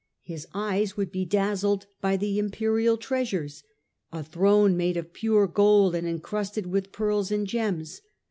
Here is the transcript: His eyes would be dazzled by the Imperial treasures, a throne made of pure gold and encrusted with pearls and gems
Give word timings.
His 0.23 0.47
eyes 0.55 0.97
would 0.97 1.11
be 1.11 1.25
dazzled 1.27 1.85
by 2.01 2.17
the 2.17 2.39
Imperial 2.39 2.97
treasures, 2.97 3.61
a 4.11 4.23
throne 4.23 4.75
made 4.75 4.97
of 4.97 5.13
pure 5.13 5.45
gold 5.45 5.93
and 5.93 6.07
encrusted 6.07 6.65
with 6.65 6.91
pearls 6.91 7.29
and 7.31 7.45
gems 7.45 8.01